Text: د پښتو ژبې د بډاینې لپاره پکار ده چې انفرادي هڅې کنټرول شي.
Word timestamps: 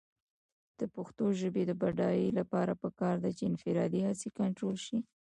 د 0.79 0.81
پښتو 0.95 1.25
ژبې 1.39 1.63
د 1.67 1.71
بډاینې 1.81 2.31
لپاره 2.39 2.73
پکار 2.83 3.15
ده 3.23 3.29
چې 3.37 3.43
انفرادي 3.51 4.01
هڅې 4.07 4.29
کنټرول 4.39 4.77
شي. 4.85 4.97